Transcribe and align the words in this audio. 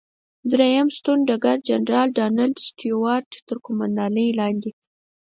دریم 0.51 0.87
ستون 0.97 1.19
د 1.25 1.25
ډګر 1.29 1.57
جنرال 1.69 2.07
ډانلډ 2.17 2.55
سټیوارټ 2.67 3.31
تر 3.47 3.57
قوماندې 3.65 4.27
لاندې. 4.39 4.71